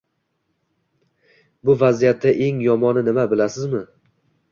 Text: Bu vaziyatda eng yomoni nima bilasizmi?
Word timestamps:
Bu 1.69 1.75
vaziyatda 1.83 2.33
eng 2.47 2.63
yomoni 2.69 3.05
nima 3.11 3.27
bilasizmi? 3.35 3.83